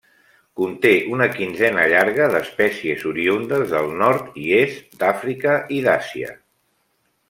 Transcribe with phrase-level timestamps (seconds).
[0.61, 6.39] Conté una quinzena llarga d'espècies oriündes del nord i est d'Àfrica i d'Àsia.